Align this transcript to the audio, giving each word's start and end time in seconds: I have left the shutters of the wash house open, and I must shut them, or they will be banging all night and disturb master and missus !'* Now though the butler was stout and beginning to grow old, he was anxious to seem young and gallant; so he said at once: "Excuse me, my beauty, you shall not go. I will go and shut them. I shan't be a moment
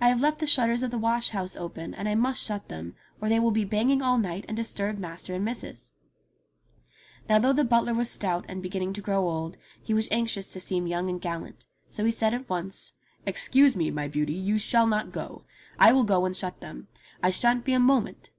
I 0.00 0.08
have 0.08 0.20
left 0.20 0.40
the 0.40 0.44
shutters 0.46 0.82
of 0.82 0.90
the 0.90 0.98
wash 0.98 1.30
house 1.30 1.54
open, 1.54 1.94
and 1.94 2.08
I 2.08 2.16
must 2.16 2.42
shut 2.42 2.66
them, 2.66 2.96
or 3.20 3.28
they 3.28 3.38
will 3.38 3.52
be 3.52 3.64
banging 3.64 4.02
all 4.02 4.18
night 4.18 4.44
and 4.48 4.56
disturb 4.56 4.98
master 4.98 5.34
and 5.36 5.44
missus 5.44 5.92
!'* 5.44 5.92
Now 7.28 7.38
though 7.38 7.52
the 7.52 7.62
butler 7.62 7.94
was 7.94 8.10
stout 8.10 8.44
and 8.48 8.60
beginning 8.60 8.92
to 8.94 9.00
grow 9.00 9.28
old, 9.28 9.56
he 9.80 9.94
was 9.94 10.08
anxious 10.10 10.52
to 10.52 10.58
seem 10.58 10.88
young 10.88 11.08
and 11.08 11.20
gallant; 11.20 11.64
so 11.90 12.04
he 12.04 12.10
said 12.10 12.34
at 12.34 12.48
once: 12.50 12.94
"Excuse 13.24 13.76
me, 13.76 13.92
my 13.92 14.08
beauty, 14.08 14.32
you 14.32 14.58
shall 14.58 14.88
not 14.88 15.12
go. 15.12 15.44
I 15.78 15.92
will 15.92 16.02
go 16.02 16.24
and 16.24 16.36
shut 16.36 16.58
them. 16.60 16.88
I 17.22 17.30
shan't 17.30 17.64
be 17.64 17.72
a 17.72 17.78
moment 17.78 18.30